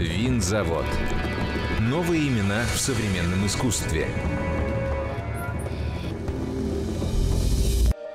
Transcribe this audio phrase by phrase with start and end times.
[0.00, 0.86] Винзавод.
[1.78, 4.08] Новые имена в современном искусстве.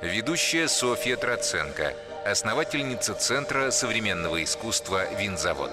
[0.02, 1.94] Ведущая Софья Троценко,
[2.24, 5.70] основательница Центра современного искусства «Винзавод».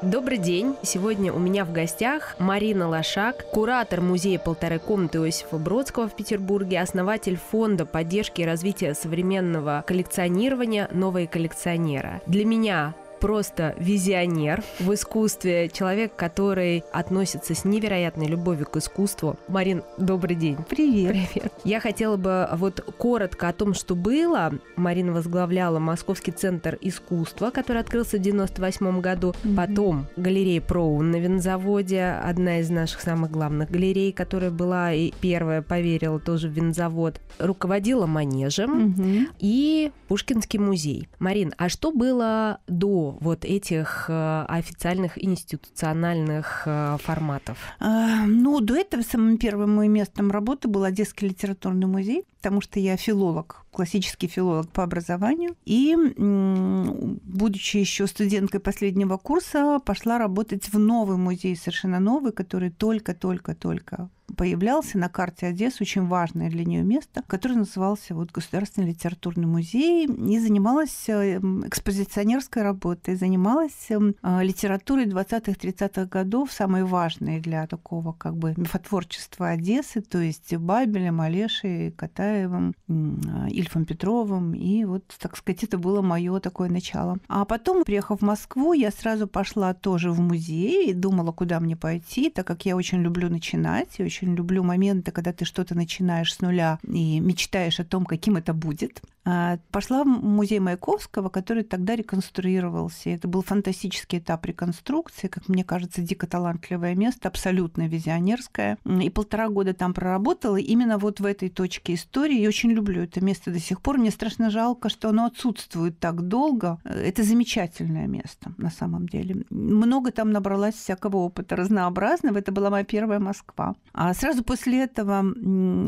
[0.00, 0.76] Добрый день.
[0.82, 6.80] Сегодня у меня в гостях Марина Лошак, куратор музея «Полторы комнаты» Иосифа Бродского в Петербурге,
[6.80, 12.22] основатель фонда поддержки и развития современного коллекционирования «Новые коллекционера».
[12.24, 19.36] Для меня просто визионер в искусстве, человек, который относится с невероятной любовью к искусству.
[19.46, 20.56] Марин, добрый день.
[20.68, 21.12] Привет.
[21.12, 21.52] Привет.
[21.64, 24.52] Я хотела бы вот коротко о том, что было.
[24.76, 29.34] Марина возглавляла Московский центр искусства, который открылся в 98 году.
[29.42, 29.56] Mm-hmm.
[29.56, 35.60] Потом галерея Проун на винзаводе, одна из наших самых главных галерей, которая была и первая
[35.62, 37.20] поверила тоже в винзавод.
[37.38, 39.26] Руководила манежем mm-hmm.
[39.38, 41.08] и Пушкинский музей.
[41.18, 47.58] Марин, а что было до вот этих э, официальных институциональных э, форматов?
[47.78, 52.80] А, ну, до этого самым первым моим местом работы был Одесский литературный музей, потому что
[52.80, 55.56] я филолог, классический филолог по образованию.
[55.64, 64.08] И, будучи еще студенткой последнего курса, пошла работать в новый музей, совершенно новый, который только-только-только
[64.36, 70.06] появлялся на карте Одессы, очень важное для нее место, которое назывался вот Государственный литературный музей,
[70.06, 78.12] и занималась э, экспозиционерской работой, занималась эм, а, литературой 20-30-х годов, самой важной для такого
[78.12, 85.36] как бы мифотворчества Одессы, то есть Бабелем, Олешей, Катаевым, а, Ильфом Петровым, и вот, так
[85.36, 87.18] сказать, это было мое такое начало.
[87.28, 91.76] А потом, приехав в Москву, я сразу пошла тоже в музей и думала, куда мне
[91.76, 96.34] пойти, так как я очень люблю начинать, и очень люблю моменты, когда ты что-то начинаешь
[96.34, 99.02] с нуля и мечтаешь о том, каким это будет.
[99.22, 103.10] А, пошла в музей Маяковского, который тогда реконструировался.
[103.10, 108.78] Это был фантастический этап реконструкции, как мне кажется, дико талантливое место, абсолютно визионерское.
[108.84, 112.40] И полтора года там проработала именно вот в этой точке истории.
[112.40, 113.98] Я очень люблю это место до сих пор.
[113.98, 116.78] Мне страшно жалко, что оно отсутствует так долго.
[116.84, 119.44] Это замечательное место на самом деле.
[119.50, 122.38] Много там набралась всякого опыта разнообразного.
[122.38, 123.74] Это была моя первая Москва.
[123.92, 125.24] А сразу после этого,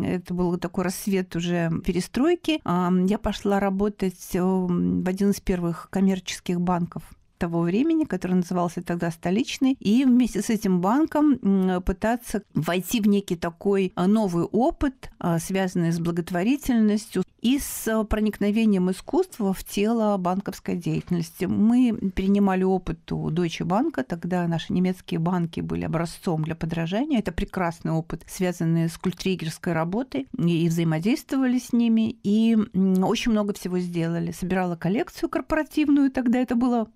[0.04, 7.02] это был такой рассвет уже перестройки, я пошла работать в один из первых коммерческих банков
[7.42, 13.34] того времени, который назывался тогда столичный, и вместе с этим банком пытаться войти в некий
[13.34, 20.76] такой а, новый опыт, а, связанный с благотворительностью и с проникновением искусства в тело банковской
[20.76, 21.46] деятельности.
[21.46, 27.18] Мы перенимали опыт у Deutsche Bank, тогда наши немецкие банки были образцом для подражания.
[27.18, 32.56] Это прекрасный опыт, связанный с культригерской работой, и взаимодействовали с ними, и
[33.02, 34.30] очень много всего сделали.
[34.30, 36.86] Собирала коллекцию корпоративную, тогда это было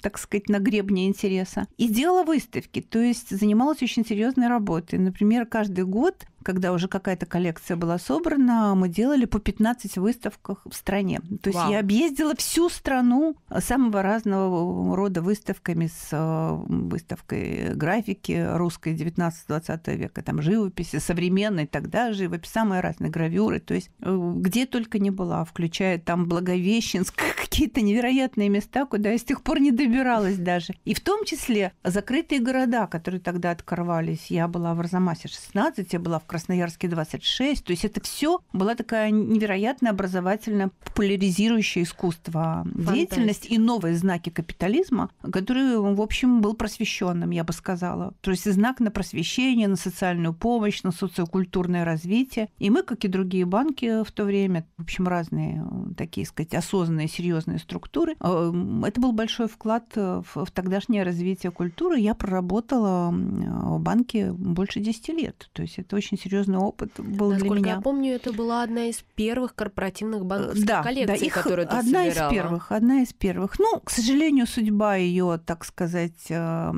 [0.00, 1.66] так сказать, на гребне интереса.
[1.76, 4.98] И делала выставки, то есть занималась очень серьезной работой.
[4.98, 10.72] Например, каждый год когда уже какая-то коллекция была собрана, мы делали по 15 выставках в
[10.74, 11.20] стране.
[11.42, 11.72] То есть Вау.
[11.72, 20.22] я объездила всю страну самого разного рода выставками с э, выставкой графики русской 19-20 века,
[20.22, 25.44] там живописи, современной тогда живопись, самые разные гравюры, то есть э, где только не была,
[25.44, 30.74] включая там Благовещенск, какие-то невероятные места, куда я с тех пор не добиралась даже.
[30.84, 34.26] И в том числе закрытые города, которые тогда открывались.
[34.28, 37.64] Я была в Арзамасе 16, я была в Красноярске 26.
[37.64, 42.94] То есть это все была такая невероятная образовательная, популяризирующая искусство Фантастика.
[42.94, 48.12] деятельность и новые знаки капитализма, который, в общем, был просвещенным, я бы сказала.
[48.20, 52.50] То есть знак на просвещение, на социальную помощь, на социокультурное развитие.
[52.58, 55.66] И мы, как и другие банки в то время, в общем, разные
[55.96, 58.52] такие, сказать, осознанные, серьезные структуры, э,
[58.86, 61.98] это был большой вклад в, в тогдашнее развитие культуры.
[61.98, 65.48] Я проработала в банке больше 10 лет.
[65.54, 67.74] То есть это очень серьезный опыт был Насколько для меня.
[67.76, 71.76] я помню, это была одна из первых корпоративных банковских да, коллекций, да, их которую ты
[71.76, 72.30] одна собирала.
[72.30, 73.58] из первых, одна из первых.
[73.58, 76.72] Ну, к сожалению, судьба ее, так сказать, э,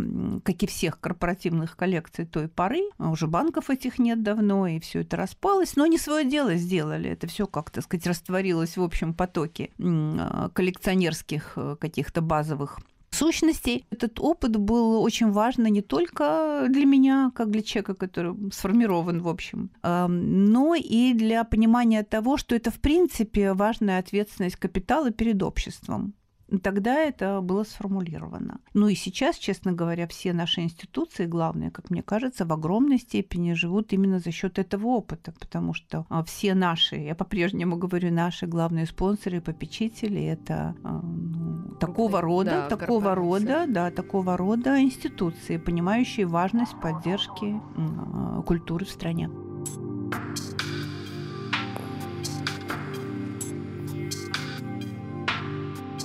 [0.45, 5.17] как и всех корпоративных коллекций той поры, уже банков этих нет давно, и все это
[5.17, 7.11] распалось, но они свое дело сделали.
[7.11, 12.81] Это все, как то сказать, растворилось в общем потоке э, коллекционерских э, каких-то базовых
[13.19, 13.85] сущностей.
[13.91, 19.29] Этот опыт был очень важный не только для меня, как для человека, который сформирован, в
[19.29, 26.15] общем, но и для понимания того, что это, в принципе, важная ответственность капитала перед обществом.
[26.63, 28.61] Тогда это было сформулировано.
[28.73, 33.53] Ну и сейчас, честно говоря, все наши институции, главное, как мне кажется, в огромной степени
[33.53, 38.47] живут именно за счет этого опыта, потому что а, все наши, я по-прежнему говорю, наши
[38.47, 44.81] главные спонсоры и попечители это а, ну, такого рода, да, такого рода, да, такого рода
[44.81, 49.31] институции, понимающие важность поддержки а, культуры в стране.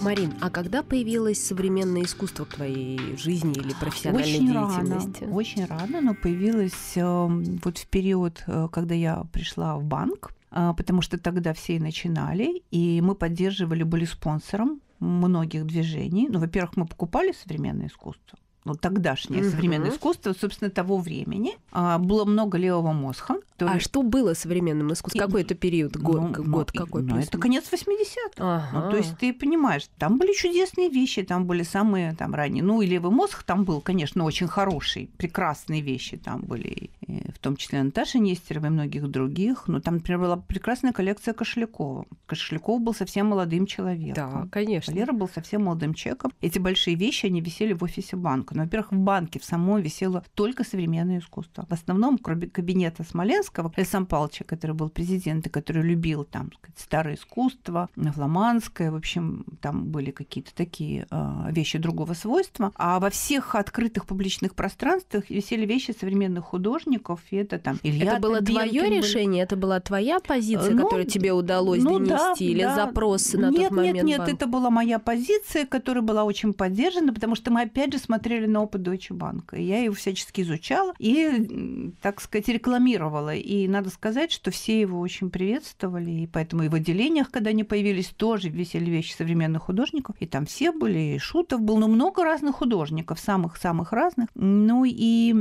[0.04, 5.24] Марин, а когда появилось современное искусство в твоей жизни или профессиональной очень деятельности?
[5.24, 7.28] Рано, очень рано, но появилось э,
[7.64, 11.80] вот в период, э, когда я пришла в банк, э, потому что тогда все и
[11.80, 16.28] начинали, и мы поддерживали, были спонсором многих движений.
[16.30, 19.52] Ну, во-первых, мы покупали современное искусство ну, тогдашнее угу.
[19.52, 21.58] современное искусство, собственно, того времени.
[21.72, 23.36] А, было много левого мозга.
[23.60, 25.26] А что было современным искусством?
[25.26, 25.96] Какой это период?
[25.96, 27.04] Год, ну, год какой?
[27.04, 28.34] Ну, это конец 80-х.
[28.40, 28.70] Ага.
[28.74, 32.64] Ну, то есть ты понимаешь, там были чудесные вещи, там были самые там ранние.
[32.64, 37.56] Ну, и левый мозг там был, конечно, очень хороший, прекрасные вещи там были, в том
[37.56, 39.68] числе Наташа Нестерова и многих других.
[39.68, 42.06] Но там, например, была прекрасная коллекция Кошелякова.
[42.26, 44.14] Кошеляков был совсем молодым человеком.
[44.14, 44.94] Да, конечно.
[44.94, 46.32] Валера был совсем молодым человеком.
[46.42, 48.53] Эти большие вещи, они висели в офисе банка.
[48.54, 51.66] Но, во-первых, в банке в самом висело только современное искусство.
[51.70, 56.80] В основном, кроме кабинета Смоленского, Александра Павловича, который был президент и который любил там сказать,
[56.80, 62.72] старое искусство, фламандское, в общем, там были какие-то такие э, вещи другого свойства.
[62.76, 68.22] А во всех открытых публичных пространствах висели вещи современных художников, и это там Илья Это
[68.22, 72.64] было твое решение, это была твоя позиция, ну, которую тебе удалось ну, донести, да, или
[72.64, 72.76] да.
[72.76, 73.96] запрос на нет, тот момент?
[73.96, 77.94] Нет, нет, нет, это была моя позиция, которая была очень поддержана, потому что мы опять
[77.94, 79.58] же смотрели на опыт Deutsche Bank.
[79.60, 83.36] Я его всячески изучала и, так сказать, рекламировала.
[83.36, 87.64] И надо сказать, что все его очень приветствовали, и поэтому и в отделениях, когда они
[87.64, 90.16] появились, тоже висели вещи современных художников.
[90.20, 94.30] И там все были, и Шутов был, но много разных художников, самых-самых разных.
[94.36, 95.32] Ну и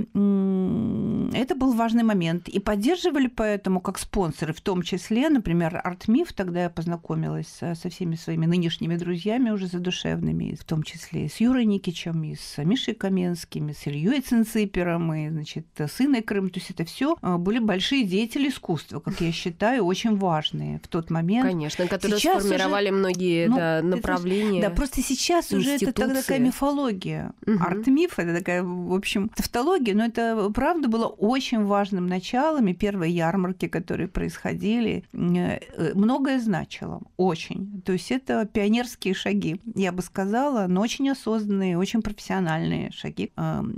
[1.37, 2.49] это был важный момент.
[2.49, 8.17] И поддерживали поэтому как спонсоры, в том числе, например, Артмиф, тогда я познакомилась со всеми
[8.17, 12.92] своими нынешними друзьями уже задушевными, в том числе и с Юрой Никичем, и с Мишей
[12.95, 16.51] Каменским, и с Ильей Цинципером, и, значит, с Инной Крым.
[16.51, 20.89] То есть это все а, были большие деятели искусства, как я считаю, очень важные в
[20.89, 21.49] тот момент.
[21.49, 24.63] Конечно, которые сейчас сформировали уже, многие ну, да, направления.
[24.63, 27.33] Да, просто сейчас уже это такая мифология.
[27.47, 27.63] Угу.
[27.63, 33.15] Арт-миф это такая, в общем, тавтология, но это правда было очень важным началом, и первые
[33.15, 37.83] ярмарки, которые происходили, э, многое значило, очень.
[37.85, 43.33] То есть это пионерские шаги, я бы сказала, но очень осознанные, очень профессиональные шаги.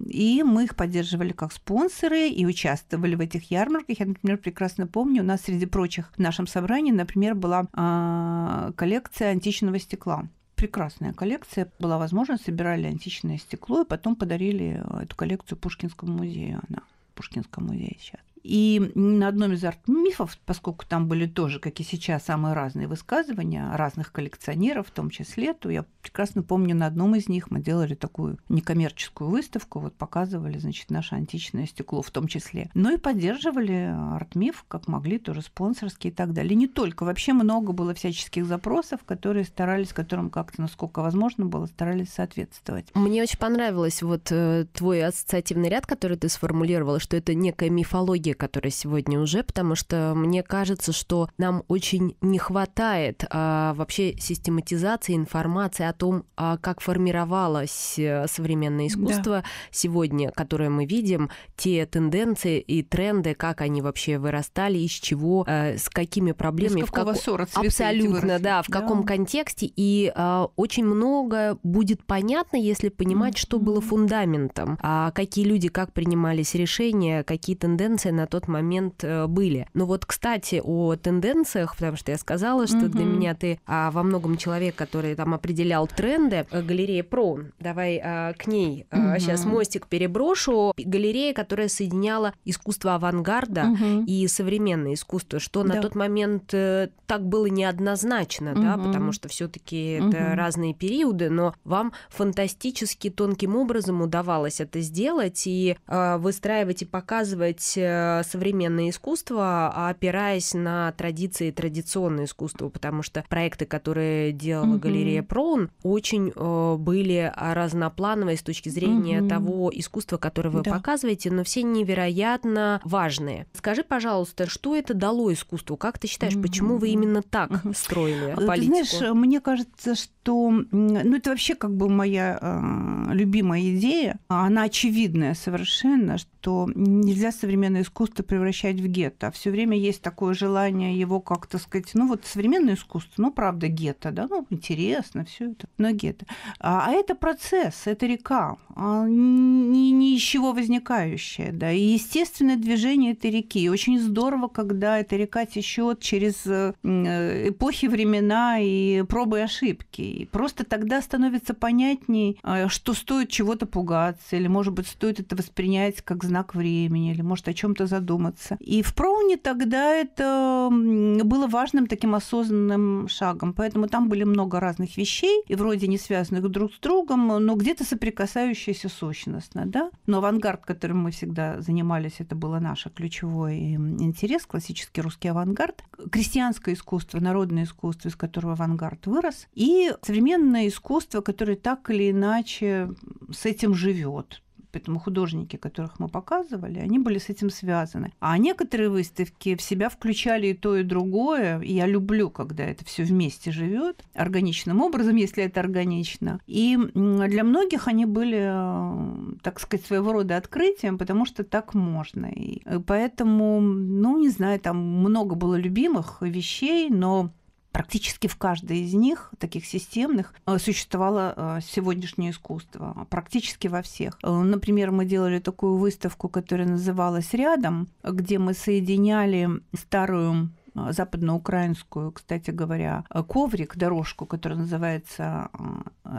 [0.07, 3.99] И мы их поддерживали как спонсоры и участвовали в этих ярмарках.
[3.99, 9.31] Я, например, прекрасно помню, у нас среди прочих в нашем собрании, например, была а, коллекция
[9.31, 11.71] античного стекла прекрасная коллекция.
[11.79, 16.63] Была возможность, собирали античное стекло и потом подарили эту коллекцию Пушкинскому музею.
[16.69, 18.21] Она в Пушкинском музее сейчас.
[18.45, 23.75] И на одном из арт-мифов, поскольку там были тоже, как и сейчас, самые разные высказывания
[23.75, 27.95] разных коллекционеров в том числе, то я прекрасно помню, на одном из них мы делали
[27.95, 32.71] такую некоммерческую выставку, вот показывали, значит, наше античное стекло в том числе.
[32.75, 36.55] Ну и поддерживали арт-миф, как могли, тоже спонсорские и так далее.
[36.55, 42.11] не только, вообще много было всяческих запросов, которые старались, которым как-то, насколько возможно было, старались
[42.11, 42.89] соответствовать.
[42.95, 48.34] Мне очень понравилось вот э, твой ассоциативный ряд, который ты сформулировала, что это некая мифология
[48.35, 55.15] которая сегодня уже, потому что мне кажется, что нам очень не хватает а, вообще систематизации
[55.15, 59.45] информации о том, а, как формировалось э, современное искусство да.
[59.71, 65.77] сегодня, которое мы видим, те тенденции и тренды, как они вообще вырастали, из чего, а,
[65.77, 67.23] с какими проблемами, из какого в как...
[67.23, 68.81] ссора абсолютно, да, в да.
[68.81, 73.39] каком контексте, и а, очень много будет понятно, если понимать, mm-hmm.
[73.39, 79.05] что было фундаментом, а какие люди как принимались решения, какие тенденции на на тот момент
[79.05, 79.69] э, были.
[79.75, 82.89] Но вот, кстати, о тенденциях, потому что я сказала, что угу.
[82.89, 86.47] для меня ты а, во многом человек, который там определял тренды.
[86.51, 89.19] Э, галерея Про, давай а, к ней а, угу.
[89.21, 90.73] сейчас мостик переброшу.
[90.79, 94.05] Галерея, которая соединяла искусство авангарда угу.
[94.07, 95.75] и современное искусство, что да.
[95.75, 98.63] на тот момент э, так было неоднозначно, угу.
[98.63, 100.09] да, потому что все-таки угу.
[100.09, 106.87] это разные периоды, но вам фантастически тонким образом удавалось это сделать и э, выстраивать и
[106.87, 114.79] показывать э, современное искусство, опираясь на традиции традиционное искусство, потому что проекты, которые делала mm-hmm.
[114.79, 119.29] галерея Проун, очень э, были разноплановые с точки зрения mm-hmm.
[119.29, 120.73] того искусства, которое вы да.
[120.73, 123.47] показываете, но все невероятно важные.
[123.55, 125.77] Скажи, пожалуйста, что это дало искусству?
[125.77, 126.43] Как ты считаешь, mm-hmm.
[126.43, 127.77] почему вы именно так mm-hmm.
[127.77, 128.77] строили политику?
[128.77, 134.65] Ты знаешь, мне кажется, что ну это вообще как бы моя э, любимая идея, она
[134.65, 139.31] очевидная совершенно, что нельзя современное искусство превращать в гетто.
[139.31, 144.11] Все время есть такое желание его как-то сказать, ну вот современное искусство, ну правда гетто,
[144.11, 146.27] да, ну интересно все это, но гетто.
[146.59, 152.57] А, а это процесс, это река, а, ни, ни из чего возникающая, да, и естественное
[152.57, 153.61] движение этой реки.
[153.61, 160.03] И очень здорово, когда эта река течет через э, эпохи, времена и пробы и ошибки.
[160.15, 165.37] И просто тогда становится понятней, а, что стоит чего-то пугаться, или, может быть, стоит это
[165.37, 168.57] воспринять как знак времени, или, может, о чем-то задуматься.
[168.61, 173.53] И в Проуне тогда это было важным таким осознанным шагом.
[173.53, 177.85] Поэтому там были много разных вещей, и вроде не связанных друг с другом, но где-то
[177.85, 179.67] соприкасающиеся сущностно.
[179.67, 179.91] Да?
[180.07, 186.75] Но авангард, которым мы всегда занимались, это было наше ключевой интерес, классический русский авангард, крестьянское
[186.75, 192.91] искусство, народное искусство, из которого авангард вырос, и современное искусство, которое так или иначе
[193.33, 194.41] с этим живет.
[194.75, 198.13] Поэтому художники, которых мы показывали, они были с этим связаны.
[198.19, 201.61] А некоторые выставки в себя включали и то, и другое.
[201.61, 206.41] И я люблю, когда это все вместе живет органичным образом, если это органично.
[206.49, 212.27] И для многих они были, э, так сказать, своего рода открытием, потому что так можно.
[212.27, 217.31] И поэтому, ну, не знаю, там много было любимых вещей, но
[217.75, 223.05] Практически в каждой из них, таких системных, э, существовало э, сегодняшнее искусство.
[223.11, 224.17] Практически во всех.
[224.23, 232.51] Э, например, мы делали такую выставку, которая называлась «Рядом», где мы соединяли старую западноукраинскую, кстати
[232.51, 235.49] говоря, коврик, дорожку, которая называется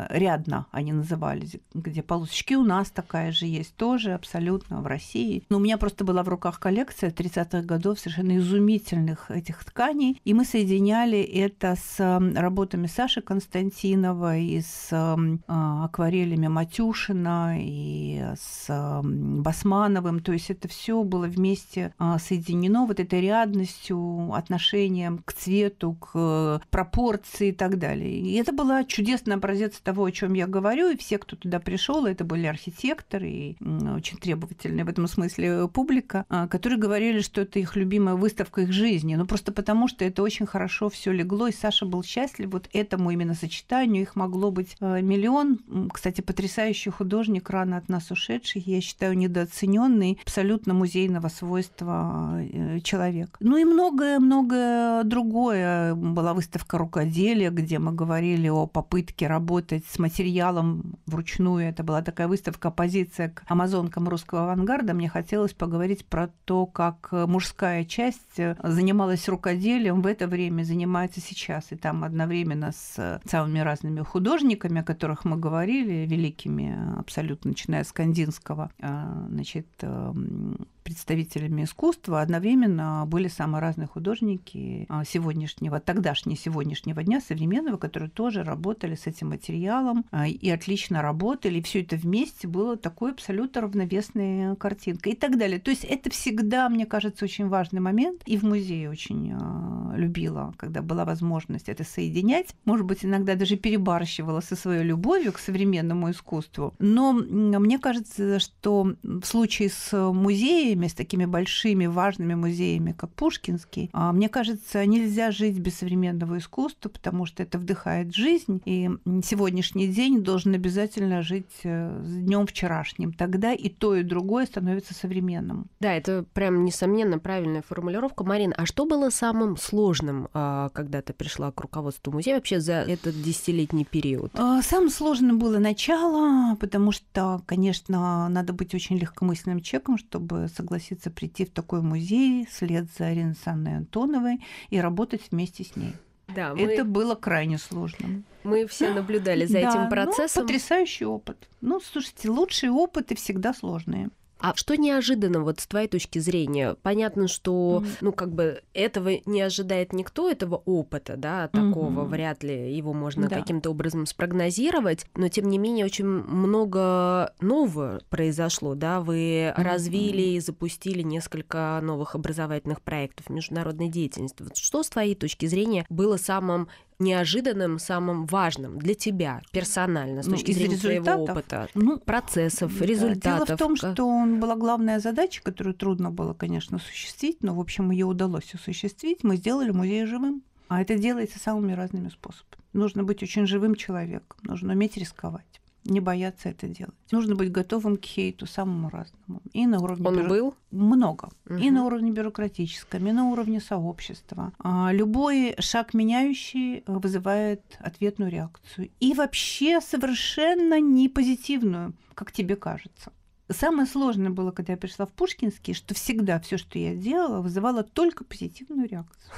[0.09, 5.43] рядно, они назывались, где полосочки у нас такая же есть тоже, абсолютно в России.
[5.49, 10.33] Но у меня просто была в руках коллекция 30-х годов совершенно изумительных этих тканей, и
[10.33, 20.31] мы соединяли это с работами Саши Константинова и с акварелями Матюшина и с Басмановым, то
[20.31, 27.49] есть это все было вместе соединено вот этой рядностью, отношениям к цвету, к э, пропорции
[27.49, 28.19] и так далее.
[28.19, 32.05] И это была чудесный образец того, о чем я говорю, и все, кто туда пришел,
[32.05, 33.57] это были архитекторы и
[33.95, 38.71] очень требовательные в этом смысле публика, а, которые говорили, что это их любимая выставка их
[38.71, 39.15] жизни.
[39.15, 43.11] Ну, просто потому, что это очень хорошо все легло, и Саша был счастлив вот этому
[43.11, 44.03] именно сочетанию.
[44.03, 45.89] Их могло быть э, миллион.
[45.91, 53.37] Кстати, потрясающий художник, рано от нас ушедший, я считаю, недооцененный, абсолютно музейного свойства э, человек.
[53.39, 55.95] Ну и многое, многое многое другое.
[55.95, 59.27] Была выставка рукоделия, где мы говорили о попытке
[59.65, 61.69] работать с материалом вручную.
[61.69, 64.93] Это была такая выставка «Позиция к амазонкам русского авангарда».
[64.93, 71.71] Мне хотелось поговорить про то, как мужская часть занималась рукоделием в это время, занимается сейчас.
[71.71, 77.91] И там одновременно с самыми разными художниками, о которых мы говорили, великими, абсолютно начиная с
[77.91, 87.03] Кандинского, а, значит, эм, представителями искусства, одновременно были самые разные художники а, сегодняшнего, тогдашнего сегодняшнего
[87.03, 91.61] дня, современного, которые тоже работали с этим материалом а, и отлично работали.
[91.61, 95.59] Все это вместе было такой абсолютно равновесной картинкой и так далее.
[95.59, 98.21] То есть это всегда, мне кажется, очень важный момент.
[98.27, 102.55] И в музее очень а, любила, когда была возможность это соединять.
[102.63, 106.75] Может быть, иногда даже перебарщивала со своей любовью к современному искусству.
[106.77, 113.11] Но мне кажется, что в случае с музеем музеями, с такими большими важными музеями, как
[113.11, 118.89] Пушкинский, а, мне кажется, нельзя жить без современного искусства, потому что это вдыхает жизнь, и
[119.23, 123.13] сегодняшний день должен обязательно жить э, с днем вчерашним.
[123.13, 125.67] Тогда и то, и другое становится современным.
[125.79, 128.23] Да, это прям несомненно правильная формулировка.
[128.23, 132.73] Марина, а что было самым сложным, а, когда ты пришла к руководству музея вообще за
[132.73, 134.31] этот десятилетний период?
[134.35, 140.64] А, самым сложным было начало, потому что, конечно, надо быть очень легкомысленным человеком, чтобы согласиться
[141.09, 145.93] прийти в такой музей вслед за Ариной Санной Антоновой и работать вместе с ней.
[146.27, 146.61] Да, мы...
[146.61, 148.23] Это было крайне сложно.
[148.43, 150.43] Мы все наблюдали за да, этим ну, процессом.
[150.43, 151.49] Ну, потрясающий опыт.
[151.61, 154.09] Ну, слушайте, лучшие опыты всегда сложные.
[154.45, 156.75] А что неожиданно вот с твоей точки зрения?
[156.83, 157.97] Понятно, что, mm-hmm.
[158.01, 162.07] ну, как бы этого не ожидает никто, этого опыта, да, такого, mm-hmm.
[162.09, 163.39] вряд ли его можно да.
[163.39, 169.63] каким-то образом спрогнозировать, но тем не менее очень много нового произошло, да, вы mm-hmm.
[169.63, 174.43] развили и запустили несколько новых образовательных проектов международной деятельности.
[174.43, 176.67] Вот что с твоей точки зрения было самым
[176.99, 182.77] неожиданным, самым важным для тебя персонально с ну, точки ну, зрения твоего опыта, ну, процессов,
[182.77, 183.47] да, результатов?
[183.47, 187.91] Дело в том, что была главная задача, которую трудно было, конечно, осуществить, но, в общем,
[187.91, 189.23] ее удалось осуществить.
[189.23, 190.43] Мы сделали музей живым.
[190.67, 192.63] А это делается самыми разными способами.
[192.73, 196.95] Нужно быть очень живым человеком, нужно уметь рисковать не бояться это делать.
[197.11, 199.41] Нужно быть готовым к хейту самому разному.
[199.53, 200.27] И на уровне Он бюро...
[200.27, 201.29] был много.
[201.45, 201.57] Угу.
[201.57, 204.51] И на уровне бюрократическом, и на уровне сообщества.
[204.59, 208.89] А любой шаг меняющий вызывает ответную реакцию.
[208.99, 213.11] И вообще совершенно не позитивную, как тебе кажется.
[213.49, 217.83] Самое сложное было, когда я пришла в Пушкинский, что всегда все, что я делала, вызывало
[217.83, 219.31] только позитивную реакцию.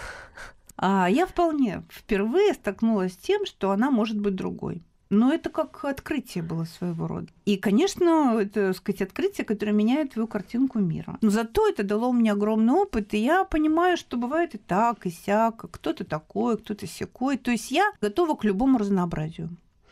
[0.80, 4.84] А я вполне впервые столкнулась с тем, что она может быть другой.
[5.09, 7.27] Но это как открытие было своего рода.
[7.45, 11.17] И, конечно, это, так сказать, открытие, которое меняет твою картинку мира.
[11.21, 15.09] Но зато это дало мне огромный опыт, и я понимаю, что бывает и так, и
[15.09, 17.37] сяк, кто-то такой, кто-то секой.
[17.37, 19.49] То есть я готова к любому разнообразию.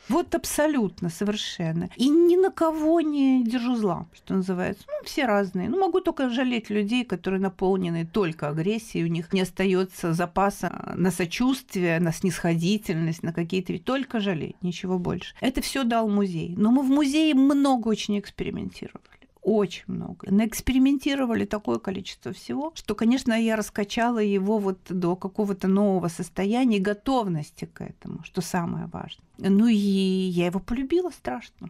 [0.10, 1.90] Вот абсолютно, совершенно.
[1.96, 4.84] И ни на кого не держу зла, что называется.
[4.88, 5.70] Ну, все разные.
[5.70, 11.12] Ну, могу только жалеть людей, которые наполнены только агрессией, у них не остается запаса на
[11.12, 13.78] сочувствие, на снисходительность, на какие-то...
[13.80, 15.34] Только жалеть, ничего больше.
[15.42, 16.54] Это все дал музей.
[16.58, 19.15] Но мы в музее много очень экспериментировали
[19.46, 20.30] очень много.
[20.32, 27.66] Наэкспериментировали такое количество всего, что, конечно, я раскачала его вот до какого-то нового состояния готовности
[27.66, 29.24] к этому, что самое важное.
[29.38, 31.70] Ну и я его полюбила страшно.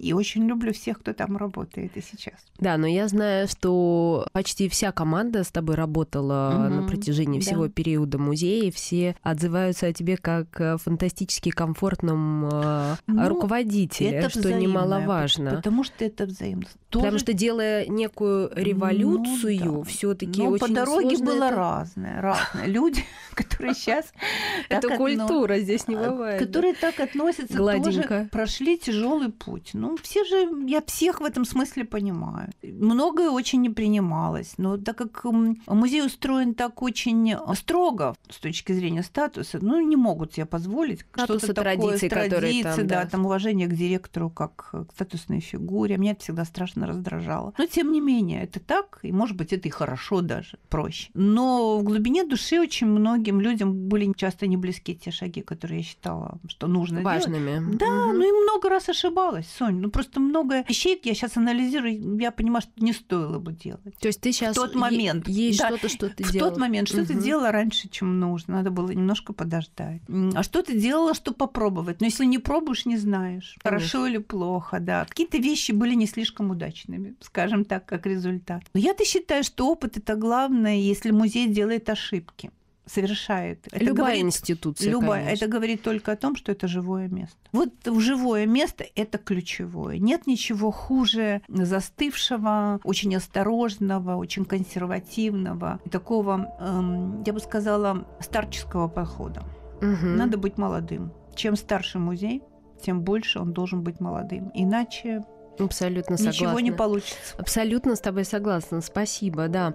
[0.00, 2.34] И очень люблю всех, кто там работает и сейчас.
[2.58, 7.46] Да, но я знаю, что почти вся команда с тобой работала угу, на протяжении да.
[7.46, 14.30] всего периода музея, и все отзываются о тебе как фантастически комфортном э, ну, руководителе, это
[14.30, 15.56] что немаловажно.
[15.56, 16.66] Потому что это взаимно.
[16.88, 17.04] Тоже...
[17.04, 19.84] Потому что делая некую революцию, ну, да.
[19.84, 21.56] все-таки очень по дороге было это...
[21.56, 22.66] разное, разное.
[22.66, 23.04] Люди,
[23.34, 24.12] которые сейчас
[24.68, 29.70] это культура здесь не а, бывает, которые так относятся, тоже прошли тяжелый путь.
[29.90, 32.50] Ну все же, я всех в этом смысле понимаю.
[32.62, 35.24] Многое очень не принималось, но так как
[35.66, 41.54] музей устроен так очень строго с точки зрения статуса, ну не могут себе позволить что-то
[41.54, 45.96] такое, традиции, традиции там, да, да, там уважение к директору как к статусной фигуре.
[45.96, 47.52] Меня это всегда страшно страшно раздражало.
[47.58, 51.10] Но тем не менее, это так, и может быть это и хорошо даже, проще.
[51.14, 55.84] Но в глубине души очень многим людям были часто не близки те шаги, которые я
[55.84, 57.60] считала, что нужно Важными.
[57.60, 57.78] делать.
[57.78, 58.12] Да, угу.
[58.12, 59.79] ну и много раз ошибалась, Сонь.
[59.80, 63.96] Ну просто много вещей я сейчас анализирую, я понимаю, что не стоило бы делать.
[64.00, 66.50] То есть ты сейчас в тот момент есть да, что-то, что ты в делала.
[66.50, 67.22] тот момент что-то угу.
[67.22, 68.54] делала раньше, чем нужно.
[68.56, 70.02] Надо было немножко подождать.
[70.34, 72.00] А что ты делала, что попробовать?
[72.00, 73.88] Но если не пробуешь, не знаешь, Конечно.
[73.88, 75.04] хорошо или плохо, да.
[75.04, 78.62] Какие-то вещи были не слишком удачными, скажем так, как результат.
[78.74, 82.50] Но я-то считаю, что опыт это главное, если музей делает ошибки
[82.90, 83.66] совершает.
[83.68, 84.90] Это любая говорит, институция.
[84.90, 85.24] Любая.
[85.24, 85.44] Конечно.
[85.44, 87.36] Это говорит только о том, что это живое место.
[87.52, 89.98] Вот живое место это ключевое.
[89.98, 99.44] Нет ничего хуже застывшего, очень осторожного, очень консервативного, такого, эм, я бы сказала, старческого подхода.
[99.76, 100.06] Угу.
[100.06, 101.12] Надо быть молодым.
[101.34, 102.42] Чем старше музей,
[102.82, 104.50] тем больше он должен быть молодым.
[104.54, 105.22] Иначе
[105.58, 106.44] Абсолютно согласна.
[106.44, 107.36] Ничего не получится.
[107.36, 108.80] Абсолютно с тобой согласна.
[108.80, 109.74] Спасибо, да.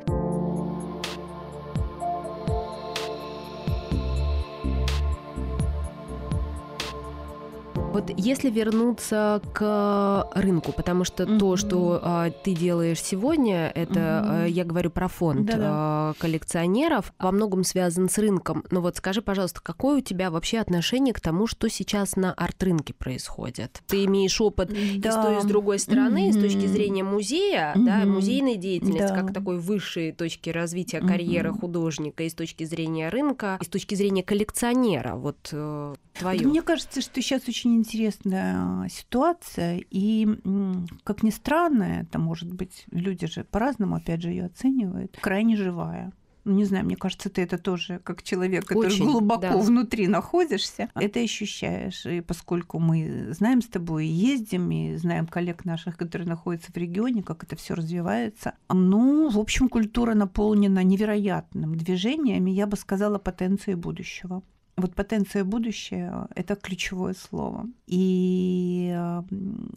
[7.95, 11.39] Вот если вернуться к рынку, потому что mm-hmm.
[11.39, 14.49] то, что а, ты делаешь сегодня, это mm-hmm.
[14.49, 18.65] я говорю про фонд а, коллекционеров, во многом связан с рынком.
[18.69, 22.93] Но вот скажи, пожалуйста, какое у тебя вообще отношение к тому, что сейчас на арт-рынке
[22.93, 23.81] происходит?
[23.87, 24.75] Ты имеешь опыт да.
[24.75, 26.33] и с той, и с другой стороны, mm-hmm.
[26.33, 27.85] с точки зрения музея, mm-hmm.
[27.85, 31.59] да, музейной деятельности, как такой высшей точки развития карьеры mm-hmm.
[31.61, 35.15] художника, и с точки зрения рынка, и с точки зрения коллекционера.
[35.15, 36.45] Вот э, твое.
[36.45, 40.27] Мне кажется, что сейчас очень интересная ситуация, и,
[41.03, 46.11] как ни странно, это может быть, люди же по-разному, опять же, ее оценивают, крайне живая
[46.45, 49.57] ну, не знаю, мне кажется, ты это тоже, как человек, который Очень, глубоко да.
[49.57, 52.05] внутри находишься, это ощущаешь.
[52.05, 57.23] И поскольку мы знаем с тобой, ездим, и знаем коллег наших, которые находятся в регионе,
[57.23, 63.75] как это все развивается, ну, в общем, культура наполнена невероятным движениями, я бы сказала, потенцией
[63.75, 64.43] будущего.
[64.77, 67.65] Вот потенция будущее– это ключевое слово.
[67.87, 68.93] И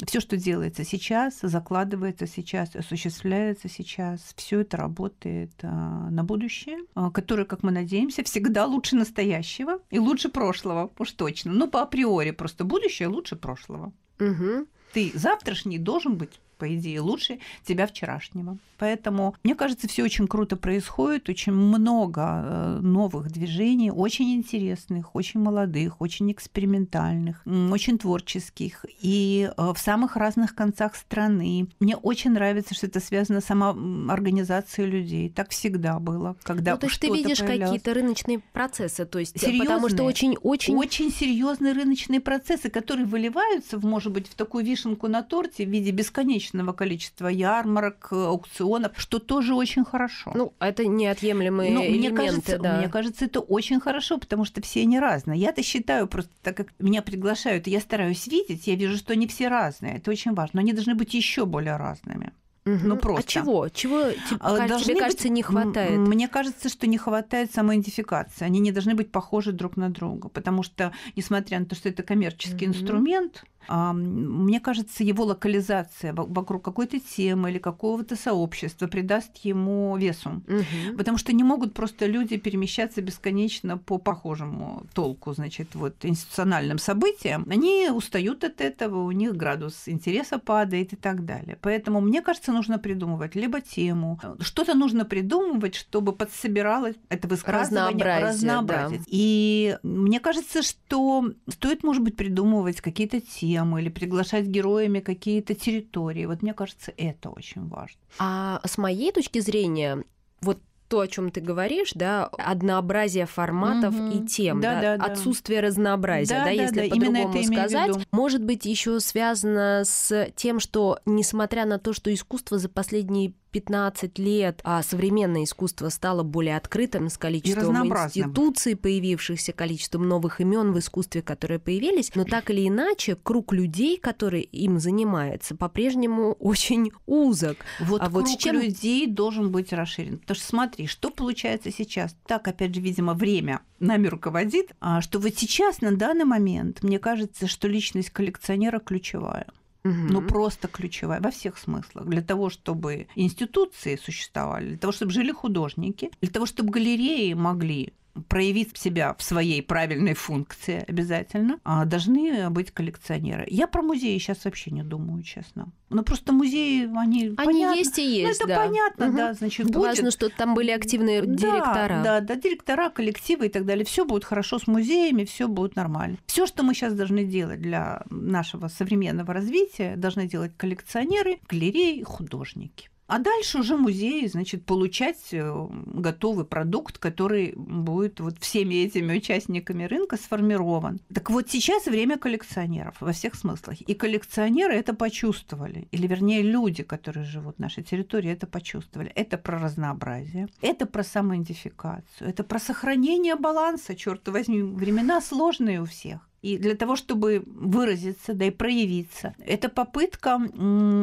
[0.07, 7.13] все, что делается сейчас, закладывается сейчас, осуществляется сейчас, все это работает а, на будущее, а,
[7.13, 11.53] которое, как мы надеемся, всегда лучше настоящего и лучше прошлого, уж точно.
[11.53, 13.93] Ну, по априори просто будущее лучше прошлого.
[14.19, 14.67] Угу.
[14.95, 18.59] Ты завтрашний должен быть по идее, лучше тебя вчерашнего.
[18.79, 25.41] Поэтому, мне кажется, все очень круто происходит, очень много э, новых движений, очень интересных, очень
[25.41, 31.67] молодых, очень экспериментальных, очень творческих и э, в самых разных концах страны.
[31.81, 35.29] Мне очень нравится, что это связано с самоорганизацией людей.
[35.29, 39.63] Так всегда было, когда ну, то есть ты видишь какие-то рыночные процессы, то есть серьезные,
[39.63, 44.65] потому что очень очень очень серьезные рыночные процессы, которые выливаются, в, может быть, в такую
[44.65, 50.33] вишенку на торте в виде бесконечного бесконечного количества ярмарок, аукционов, что тоже очень хорошо.
[50.35, 52.79] Ну, это неотъемлемые Но элементы, мне кажется, да.
[52.79, 55.41] Мне кажется, это очень хорошо, потому что все они разные.
[55.41, 59.27] Я-то считаю, просто так как меня приглашают, и я стараюсь видеть, я вижу, что они
[59.27, 59.97] все разные.
[59.97, 60.51] Это очень важно.
[60.55, 62.33] Но они должны быть еще более разными.
[62.65, 62.81] Угу.
[62.85, 63.23] Ну просто.
[63.23, 63.69] А чего?
[63.69, 64.03] Чего
[64.41, 65.99] Должны тебе кажется быть, не хватает?
[65.99, 68.45] Мне кажется, что не хватает самоидентификации.
[68.45, 72.03] Они не должны быть похожи друг на друга, потому что, несмотря на то, что это
[72.03, 72.75] коммерческий угу.
[72.75, 80.43] инструмент, мне кажется, его локализация вокруг какой-то темы или какого-то сообщества придаст ему весу.
[80.47, 80.97] Угу.
[80.97, 87.47] Потому что не могут просто люди перемещаться бесконечно по похожему толку, значит, вот институциональным событиям.
[87.51, 91.59] Они устают от этого, у них градус интереса падает и так далее.
[91.61, 98.29] Поэтому, мне кажется, нужно придумывать либо тему, что-то нужно придумывать, чтобы подсобирало это высказывание разнообразие.
[98.29, 98.99] разнообразие.
[98.99, 99.05] Да.
[99.09, 105.55] И мне кажется, что стоит, может быть, придумывать какие-то темы, темы или приглашать героями какие-то
[105.55, 106.27] территории.
[106.27, 108.01] Вот мне кажется, это очень важно.
[108.19, 110.05] А с моей точки зрения,
[110.41, 114.11] вот то, о чем ты говоришь, да, однообразие форматов угу.
[114.11, 118.43] и тем, да, да, да, отсутствие разнообразия, да, да, да, если да, по-другому сказать, может
[118.43, 124.61] быть еще связано с тем, что несмотря на то, что искусство за последние 15 лет
[124.65, 131.23] а современное искусство стало более открытым с количеством институций, появившихся, количеством новых имен в искусстве,
[131.23, 137.59] которые появились, но так или иначе круг людей, которые им занимаются, по-прежнему очень узок.
[137.81, 138.57] Вот а круг вот с чем...
[138.57, 140.19] людей должен быть расширен.
[140.19, 142.17] Потому что смотри, что получается сейчас.
[142.27, 146.99] Так, опять же, видимо, время нами руководит, а что вот сейчас, на данный момент, мне
[146.99, 149.47] кажется, что личность коллекционера ключевая
[149.85, 149.93] Угу.
[149.95, 152.07] ну просто ключевая во всех смыслах.
[152.07, 157.93] Для того, чтобы институции существовали, для того, чтобы жили художники, для того, чтобы галереи могли
[158.29, 163.47] проявить себя в своей правильной функции обязательно, а должны быть коллекционеры.
[163.49, 165.73] Я про музеи сейчас вообще не думаю, честно.
[165.91, 167.79] Ну просто музеи, они, они понятно.
[167.79, 168.67] есть и есть, ну, это да.
[168.67, 169.17] понятно, угу.
[169.17, 170.13] да, значит, Важно, будет...
[170.13, 172.03] что там были активные директора.
[172.05, 173.85] Да, да, да, директора, коллективы и так далее.
[173.85, 176.19] Все будет хорошо с музеями, все будет нормально.
[176.27, 182.91] Все, что мы сейчас должны делать для нашего современного развития, должны делать коллекционеры, галереи, художники.
[183.09, 189.85] А дальше уже музей, значит, получать э, готовый продукт, который будет вот всеми этими участниками
[189.85, 191.01] рынка сформирован.
[191.15, 193.81] Так вот сейчас время коллекционеров во всех смыслах.
[193.81, 195.89] И коллекционеры это почувствовали.
[195.91, 199.11] Или, вернее, люди, которые живут в нашей территории, это почувствовали.
[199.15, 204.61] Это про разнообразие, это про самоидентификацию, это про сохранение баланса, черт возьми.
[204.61, 206.28] Времена сложные у всех.
[206.43, 210.41] И для того, чтобы выразиться, да и проявиться, это попытка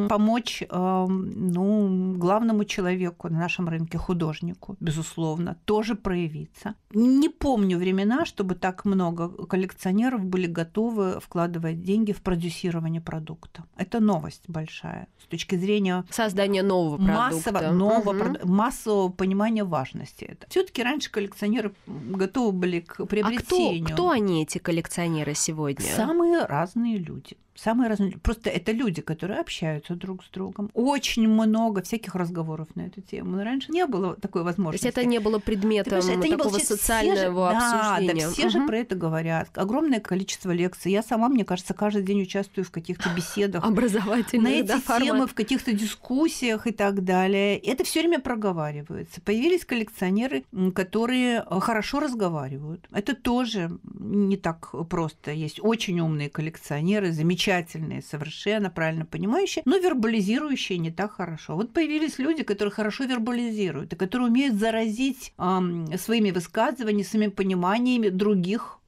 [0.08, 6.74] помочь ну, главному человеку на нашем рынке, художнику, безусловно, тоже проявиться.
[6.92, 13.64] Не помню времена, чтобы так много коллекционеров были готовы вкладывать деньги в продюсирование продукта.
[13.76, 17.72] Это новость большая с точки зрения создания нового массового, продукта.
[17.72, 18.18] нового, угу.
[18.18, 18.44] прод...
[18.44, 20.24] массового понимания важности.
[20.24, 20.46] Это.
[20.48, 23.84] Все-таки раньше коллекционеры готовы были к приобретению.
[23.84, 25.84] А кто, кто они, эти коллекционеры сегодня?
[25.84, 28.12] Самые разные люди самые разные.
[28.18, 30.70] Просто это люди, которые общаются друг с другом.
[30.74, 33.36] Очень много всяких разговоров на эту тему.
[33.36, 34.82] Но раньше не было такой возможности.
[34.82, 38.22] То есть это не было предметом это не такого было, социального же, обсуждения.
[38.22, 38.50] Да, да все угу.
[38.50, 39.48] же про это говорят.
[39.54, 40.92] Огромное количество лекций.
[40.92, 43.64] Я сама, мне кажется, каждый день участвую в каких-то беседах.
[43.66, 45.30] Образовательных, На эти да, темы, формат.
[45.30, 47.58] в каких-то дискуссиях и так далее.
[47.58, 49.20] Это все время проговаривается.
[49.20, 52.86] Появились коллекционеры, которые хорошо разговаривают.
[52.92, 55.15] Это тоже не так просто.
[55.26, 61.56] Есть очень умные коллекционеры, замечательные совершенно правильно понимающие, но вербализирующие не так хорошо.
[61.56, 68.08] Вот появились люди, которые хорошо вербализируют, и которые умеют заразить эм, своими высказываниями, своими пониманиями
[68.08, 68.80] других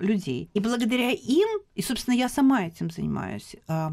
[0.00, 0.50] людей.
[0.54, 3.92] И благодаря им, и, собственно, я сама этим занимаюсь, а,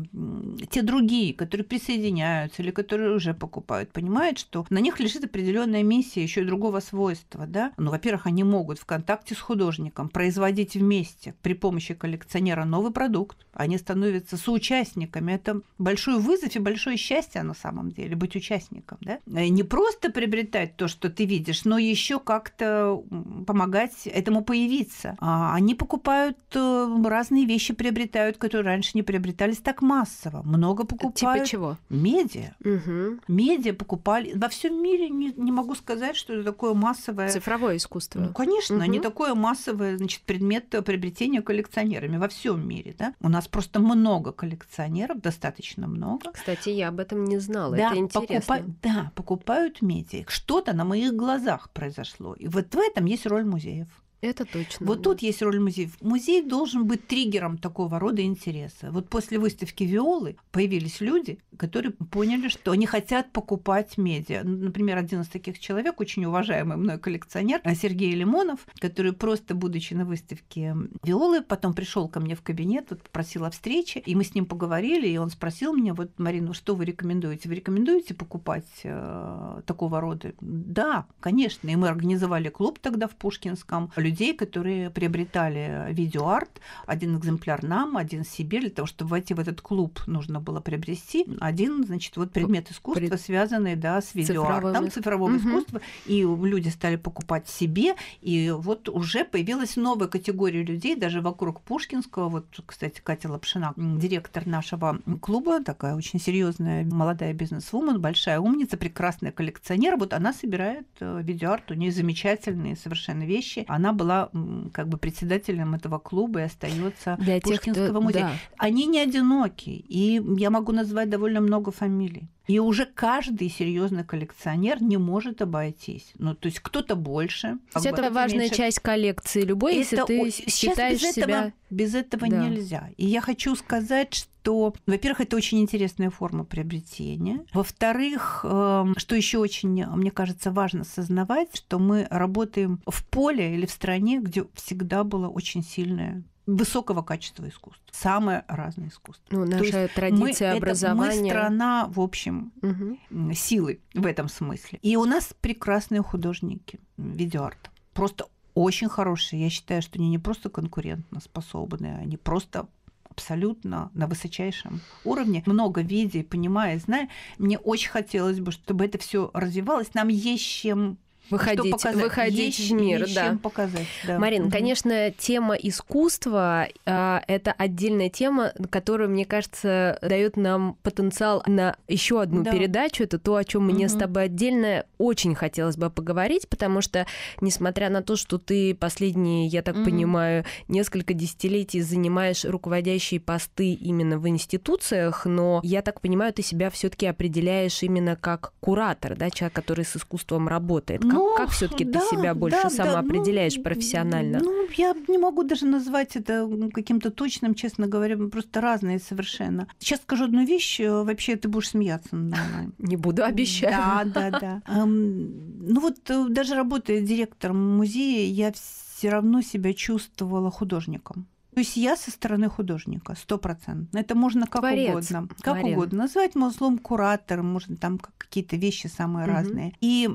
[0.70, 6.24] те другие, которые присоединяются или которые уже покупают, понимают, что на них лежит определенная миссия
[6.24, 7.46] еще и другого свойства.
[7.48, 7.72] Да?
[7.78, 13.46] Ну, во-первых, они могут в контакте с художником производить вместе при помощи коллекционера новый продукт.
[13.54, 15.34] Они становятся соучастниками.
[15.34, 18.98] Это большой вызов и большое счастье на самом деле быть участником.
[19.02, 19.20] Да?
[19.26, 23.04] Не просто приобретать то, что ты видишь, но еще как-то
[23.46, 25.16] помогать этому появиться.
[25.20, 30.42] А они покупают э, разные вещи, приобретают, которые раньше не приобретались так массово.
[30.44, 31.46] Много типа покупают.
[31.46, 31.78] Типа чего?
[31.90, 32.56] Медиа.
[32.64, 33.20] Угу.
[33.28, 34.32] Медиа покупали.
[34.36, 37.30] Во всем мире не, не могу сказать, что это такое массовое.
[37.30, 38.20] Цифровое искусство.
[38.20, 38.86] Ну, конечно, угу.
[38.86, 42.96] не такое массовое, значит, предмет приобретения коллекционерами во всем мире.
[42.98, 43.14] Да?
[43.20, 46.32] У нас просто много коллекционеров, достаточно много.
[46.32, 47.76] Кстати, я об этом не знала.
[47.76, 48.56] Да, это интересно.
[48.56, 48.76] Покупа...
[48.82, 50.24] Да, покупают медиа.
[50.30, 52.34] Что-то на моих глазах произошло.
[52.36, 53.88] И вот в этом есть роль музеев.
[54.22, 54.86] Это точно.
[54.86, 55.04] Вот да.
[55.04, 55.90] тут есть роль музея.
[56.02, 58.92] Музей должен быть триггером такого рода интереса.
[58.92, 64.44] Вот после выставки Виолы появились люди, которые поняли, что они хотят покупать медиа.
[64.44, 70.06] Например, один из таких человек, очень уважаемый мной коллекционер, Сергей Лимонов, который просто, будучи на
[70.06, 74.36] выставке Виолы, потом пришел ко мне в кабинет, вот попросил о встрече, и мы с
[74.36, 77.48] ним поговорили, и он спросил меня, вот, Марина, что вы рекомендуете?
[77.48, 80.34] Вы рекомендуете покупать э, такого рода?
[80.42, 81.70] Да, конечно.
[81.70, 86.60] И мы организовали клуб тогда в Пушкинском людей, которые приобретали видеоарт.
[86.86, 88.60] Один экземпляр нам, один себе.
[88.60, 93.08] Для того, чтобы войти в этот клуб, нужно было приобрести один, значит, вот предмет искусства,
[93.08, 93.22] Пред...
[93.22, 95.38] связанный да, с видеоартом, цифрового, цифрового угу.
[95.38, 95.82] искусства.
[96.06, 97.96] И люди стали покупать себе.
[98.22, 102.30] И вот уже появилась новая категория людей, даже вокруг Пушкинского.
[102.30, 109.32] Вот, кстати, Катя Лапшина, директор нашего клуба, такая очень серьезная молодая бизнес-вумен, большая умница, прекрасная
[109.32, 109.98] коллекционер.
[109.98, 113.66] Вот она собирает э, видеоарт, у нее замечательные совершенно вещи.
[113.68, 114.30] Она была
[114.74, 118.02] как бы председателем этого клуба и остается Для Пушкинского тех, кто...
[118.02, 118.24] музея.
[118.24, 118.34] Да.
[118.58, 122.30] Они не одиноки, и я могу назвать довольно много фамилий.
[122.48, 126.14] И уже каждый серьезный коллекционер не может обойтись.
[126.18, 127.60] Ну, то есть кто-то больше.
[127.74, 128.56] То есть это важная меньше.
[128.56, 131.24] часть коллекции любой, это, если ты считаешь без себя...
[131.24, 132.48] Этого, без этого да.
[132.48, 132.90] нельзя.
[132.98, 137.46] И я хочу сказать, что, во-первых, это очень интересная форма приобретения.
[137.54, 143.66] Во-вторых, эм, что еще очень, мне кажется, важно осознавать, что мы работаем в поле или
[143.66, 147.86] в стране, где всегда было очень сильное высокого качества искусства.
[147.92, 149.26] Самое разное искусство.
[149.30, 151.12] Ну, наша То традиция мы, образования.
[151.12, 153.34] Это, мы страна, в общем, угу.
[153.34, 154.80] силы в этом смысле.
[154.82, 157.70] И у нас прекрасные художники видеоарта.
[157.94, 158.26] Просто
[158.56, 159.44] очень хорошие.
[159.44, 162.68] Я считаю, что они не просто конкурентно способные, они просто
[163.10, 165.44] абсолютно на высочайшем уровне.
[165.46, 169.94] Много видя, понимая, зная, мне очень хотелось бы, чтобы это все развивалось.
[169.94, 170.98] Нам есть чем
[171.30, 172.04] выходить, показать?
[172.04, 173.02] выходить есть, в мир.
[173.02, 173.38] Есть да.
[173.42, 174.20] Показать, да.
[174.20, 174.52] Марин, угу.
[174.52, 182.22] конечно, тема искусства э, это отдельная тема, которая, мне кажется, дает нам потенциал на еще
[182.22, 182.52] одну да.
[182.52, 183.04] передачу.
[183.04, 183.94] Это то, о чем мне угу.
[183.94, 187.06] с тобой отдельно очень хотелось бы поговорить, потому что,
[187.42, 189.86] несмотря на то, что ты последние, я так угу.
[189.86, 196.70] понимаю, несколько десятилетий занимаешь руководящие посты именно в институциях, но я так понимаю, ты себя
[196.70, 201.04] все-таки определяешь именно как куратор, да, человек, который с искусством работает.
[201.04, 204.40] Ну, ну, как все-таки да, ты себя больше да, сама да, ну, профессионально?
[204.40, 209.68] Ну, я не могу даже назвать это каким-то точным, честно говоря, просто разные совершенно.
[209.80, 212.10] Сейчас скажу одну вещь, э, вообще ты будешь смеяться
[212.78, 214.10] Не буду, обещаю.
[214.10, 214.86] Да, да, да.
[214.86, 221.28] Ну вот э, даже работая директором музея, я все равно себя чувствовала художником.
[221.54, 223.98] То есть я со стороны художника, стопроцентно.
[223.98, 224.90] Это можно как Творец.
[224.90, 225.28] угодно.
[225.42, 225.76] Как Творец.
[225.76, 225.98] угодно.
[226.00, 229.34] Назвать музлом куратор, можно там какие-то вещи самые угу.
[229.34, 229.74] разные.
[229.82, 230.08] И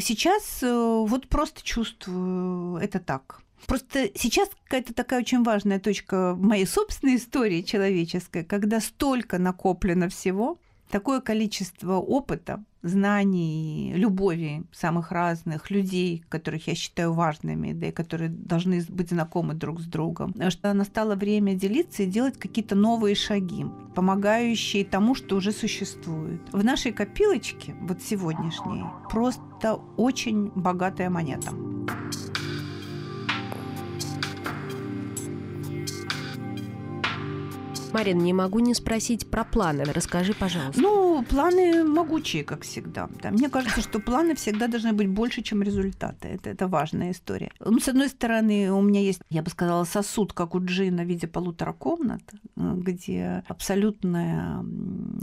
[0.00, 3.40] сейчас э, вот просто чувствую это так.
[3.66, 10.58] Просто сейчас какая-то такая очень важная точка моей собственной истории человеческой, когда столько накоплено всего,
[10.90, 18.28] такое количество опыта, знаний, любови самых разных людей, которых я считаю важными, да и которые
[18.28, 23.64] должны быть знакомы друг с другом, что настало время делиться и делать какие-то новые шаги,
[23.94, 26.40] помогающие тому, что уже существует.
[26.52, 31.52] В нашей копилочке, вот сегодняшней, просто очень богатая монета.
[37.94, 39.84] Марин, не могу не спросить про планы.
[39.84, 40.82] Расскажи, пожалуйста.
[40.82, 43.08] Ну, планы могучие, как всегда.
[43.22, 43.30] Да.
[43.30, 46.26] Мне кажется, что планы всегда должны быть больше, чем результаты.
[46.28, 47.52] Это, это важная история.
[47.60, 51.06] Ну, с одной стороны, у меня есть, я бы сказала, сосуд, как у Джина в
[51.06, 52.22] виде полутора комнат,
[52.56, 54.64] э, где абсолютная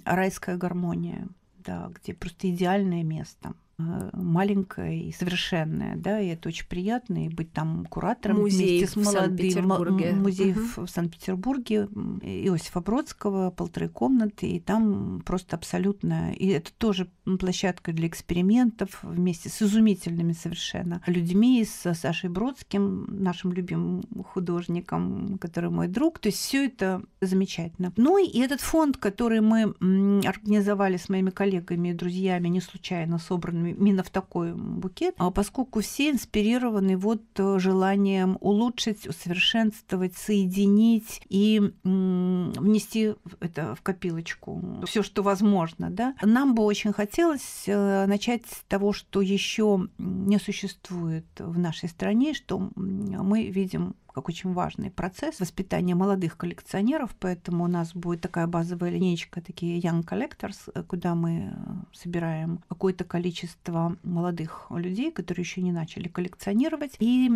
[0.06, 1.28] райская гармония,
[1.66, 3.54] да, где просто идеальное место
[3.90, 8.88] э, маленькое и совершенное, да, и это очень приятно, и быть там куратором музей вместе
[8.88, 10.22] с молодым.
[10.22, 10.86] Музей Мгм.
[10.86, 11.88] в Санкт-Петербурге
[12.22, 16.34] Иосифа Бродского, полторы комнаты, и там просто абсолютно...
[16.34, 23.52] И это тоже площадка для экспериментов вместе с изумительными совершенно людьми, с Сашей Бродским, нашим
[23.54, 26.20] любимым художником, который мой друг.
[26.20, 27.94] То есть все это замечательно.
[27.98, 29.74] Ну и этот фонд, который мы
[30.26, 35.82] организовали с моими коллегами и друзьями, не случайно собранными именно в такой букет, а поскольку
[35.82, 45.24] все инспирированы вот э, желанием улучшить, усовершенствовать, соединить и внести это в копилочку все, что
[45.24, 46.16] возможно, да.
[46.22, 52.34] Нам бы очень хотелось э, начать с того, что еще не существует в нашей стране,
[52.34, 58.48] что мы видим как очень важный процесс воспитания молодых коллекционеров, поэтому у нас будет такая
[58.48, 65.44] базовая линейка, такие Young Collectors, э, куда мы э, собираем какое-то количество молодых людей, которые
[65.44, 67.30] еще не начали коллекционировать, и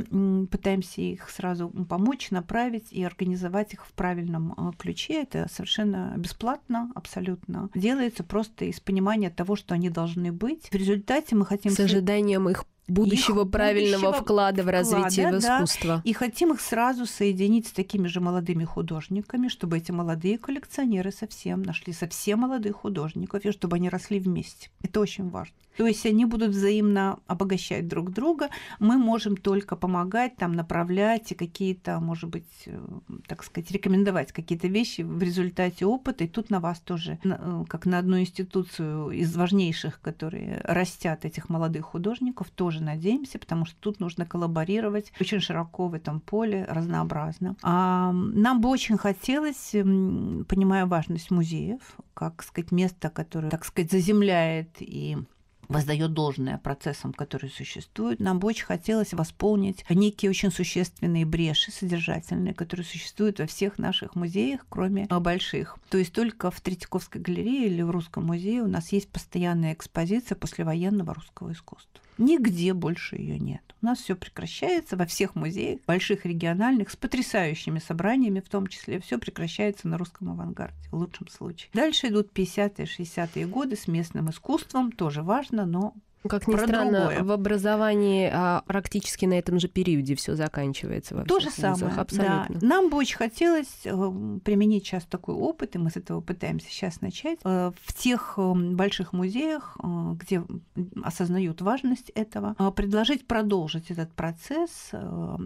[0.51, 5.23] пытаемся их сразу помочь, направить и организовать их в правильном э, ключе.
[5.23, 10.69] Это совершенно бесплатно, абсолютно делается просто из понимания того, что они должны быть.
[10.71, 15.39] В результате мы хотим С ожиданием их будущего Их правильного будущего вклада в развитие вклада,
[15.39, 15.57] в да.
[15.57, 16.01] искусство.
[16.03, 21.63] и хотим их сразу соединить с такими же молодыми художниками, чтобы эти молодые коллекционеры совсем
[21.63, 24.69] нашли совсем молодых художников, и чтобы они росли вместе.
[24.81, 25.55] Это очень важно.
[25.77, 28.49] То есть они будут взаимно обогащать друг друга.
[28.79, 32.79] Мы можем только помогать, там, направлять и какие-то, может быть, э,
[33.27, 36.23] так сказать, рекомендовать какие-то вещи в результате опыта.
[36.23, 41.49] И тут на вас тоже, э, как на одну институцию из важнейших, которые растят этих
[41.49, 47.55] молодых художников, тоже надеемся, потому что тут нужно коллаборировать очень широко в этом поле, разнообразно.
[47.61, 51.81] А нам бы очень хотелось, понимая важность музеев,
[52.13, 55.17] как сказать, место, которое, так сказать, заземляет и
[55.67, 62.53] воздает должное процессам, которые существуют, нам бы очень хотелось восполнить некие очень существенные бреши содержательные,
[62.53, 65.77] которые существуют во всех наших музеях, кроме больших.
[65.89, 70.35] То есть только в Третьяковской галерее или в Русском музее у нас есть постоянная экспозиция
[70.35, 72.01] послевоенного русского искусства.
[72.17, 73.61] Нигде больше ее нет.
[73.81, 78.99] У нас все прекращается во всех музеях, больших региональных, с потрясающими собраниями, в том числе,
[78.99, 81.69] все прекращается на русском авангарде, в лучшем случае.
[81.73, 85.93] Дальше идут 50-е, 60-е годы с местным искусством, тоже важно, но
[86.27, 87.23] Как ни про странно, другое.
[87.23, 91.73] в образовании а, практически на этом же периоде все заканчивается во То же самое.
[91.73, 91.95] вузах.
[91.95, 92.01] да.
[92.01, 92.67] Абсолютно.
[92.67, 93.91] Нам бы очень хотелось э,
[94.43, 98.53] применить сейчас такой опыт, и мы с этого пытаемся сейчас начать, э, в тех э,
[98.53, 99.77] больших музеях,
[100.13, 100.43] где
[101.03, 104.91] осознают важность этого, предложить продолжить этот процесс,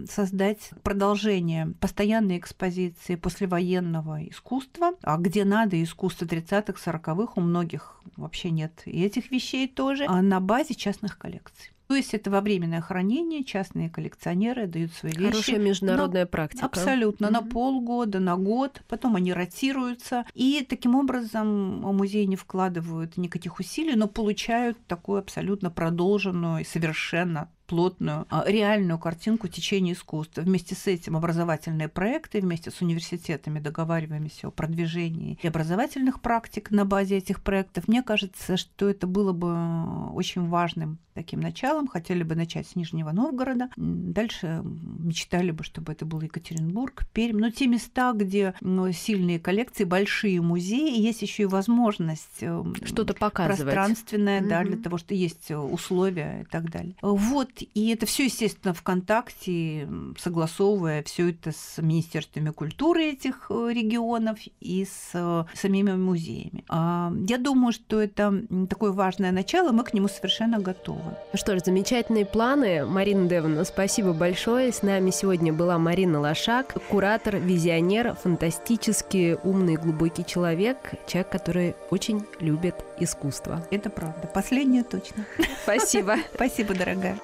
[0.09, 8.49] создать продолжение постоянной экспозиции послевоенного искусства, а где надо искусство 30-х, 40-х, у многих вообще
[8.51, 11.71] нет и этих вещей тоже, а на базе частных коллекций.
[11.87, 15.31] То есть это во временное хранение, частные коллекционеры дают свои вещи.
[15.31, 16.67] Хорошая международная практика.
[16.67, 17.49] Абсолютно, на Мгм.
[17.49, 20.25] полгода, на год, потом они ротируются.
[20.35, 27.49] И таким образом музеи не вкладывают никаких усилий, но получают такую абсолютно продолженную и совершенно
[27.69, 30.41] плотную, а, реальную картинку течения искусства.
[30.41, 36.83] Вместе с этим образовательные проекты, вместе с университетами договариваемся о продвижении и образовательных практик на
[36.83, 37.87] базе этих проектов.
[37.87, 41.87] Мне кажется, что это было бы очень важным таким началом.
[41.87, 43.69] Хотели бы начать с Нижнего Новгорода.
[43.75, 47.39] Дальше мечтали бы, чтобы это был Екатеринбург, Пермь.
[47.39, 48.53] Но те места, где
[48.93, 53.61] сильные коллекции, большие музеи, есть еще и возможность э, Что-то показывать.
[53.73, 54.71] пространственное, да, Мгм.
[54.71, 56.95] для того, что есть условия и так далее.
[57.01, 64.39] Вот, и это все, естественно, ВКонтакте, согласовывая все это с министерствами культуры этих э, регионов
[64.59, 66.63] и с э, самими музеями.
[66.69, 71.15] А, Я думаю, что это такое важное начало, мы к нему совершенно готовы.
[71.31, 72.85] Ну Что ж, замечательные планы.
[72.85, 74.71] Марина Девна, спасибо большое.
[74.71, 82.25] С нами сегодня была Марина Лошак, куратор, визионер, фантастически умный, глубокий человек, человек, который очень
[82.39, 83.65] любит искусство.
[83.71, 84.27] Это правда.
[84.33, 85.25] Последнее точно.
[85.63, 86.17] Спасибо.
[86.33, 87.19] Спасибо, дорогая.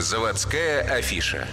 [0.00, 1.48] Заводская афиша.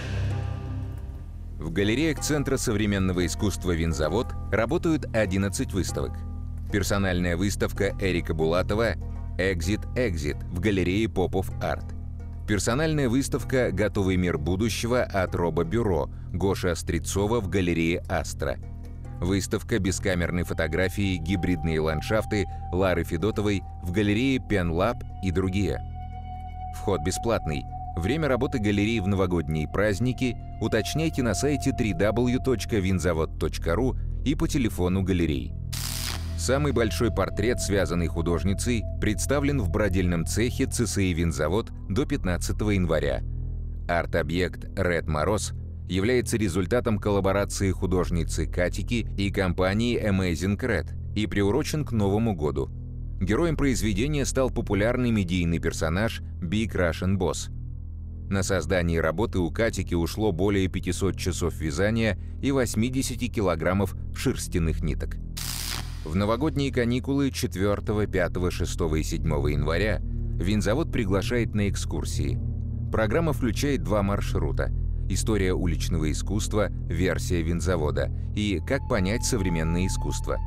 [1.58, 6.12] В галереях Центра современного искусства «Винзавод» работают 11 выставок.
[6.72, 8.94] Персональная выставка Эрика Булатова
[9.36, 11.86] «Экзит Экзит» в галерее Попов Арт.
[12.46, 18.58] Персональная выставка «Готовый мир будущего» от Роба Бюро Гоши Острецова в галерее «Астра».
[19.20, 25.80] Выставка бескамерной фотографии «Гибридные ландшафты» Лары Федотовой в галерее Пенлаб и другие.
[26.76, 27.64] Вход бесплатный.
[27.96, 35.54] Время работы галереи в новогодние праздники уточняйте на сайте www.vinzavod.ru и по телефону галерей.
[36.36, 43.22] Самый большой портрет, связанный художницей, представлен в бродильном цехе ЦСИ «Винзавод» до 15 января.
[43.88, 45.54] Арт-объект «Ред Мороз»
[45.88, 52.68] является результатом коллаборации художницы Катики и компании Amazing Red и приурочен к Новому году.
[53.20, 57.55] Героем произведения стал популярный медийный персонаж Big Russian Boss.
[58.28, 65.16] На создание работы у Катики ушло более 500 часов вязания и 80 килограммов шерстяных ниток.
[66.04, 72.38] В новогодние каникулы 4, 5, 6 и 7 января винзавод приглашает на экскурсии.
[72.90, 74.72] Программа включает два маршрута–
[75.08, 80.38] «История уличного искусства», «Версия винзавода» и «Как понять современное искусство».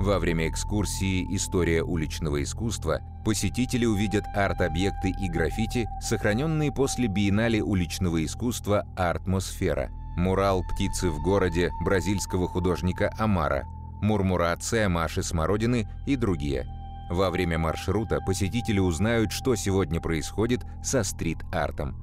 [0.00, 8.24] Во время экскурсии «История уличного искусства» посетители увидят арт-объекты и граффити, сохраненные после биеннале уличного
[8.24, 13.64] искусства «Артмосфера», мурал «Птицы в городе» бразильского художника Амара,
[14.02, 16.66] мурмурация Маши Смородины и другие.
[17.10, 21.96] Во время маршрута посетители узнают, что сегодня происходит со стрит-артом.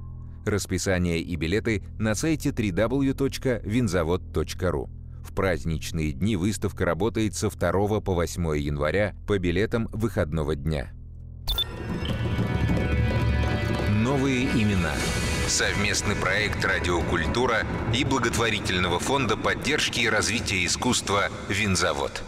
[0.46, 5.01] Расписание и билеты на сайте www.винзавод.ру.
[5.32, 10.92] В праздничные дни выставка работает со 2 по 8 января по билетам выходного дня.
[13.88, 14.92] Новые имена.
[15.48, 22.22] Совместный проект «Радиокультура» и благотворительного фонда поддержки и развития искусства «Винзавод».